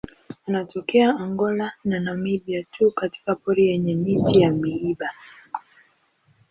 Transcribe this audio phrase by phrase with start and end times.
[0.47, 5.09] Anatokea Angola na Namibia tu katika pori yenye miti ya miiba.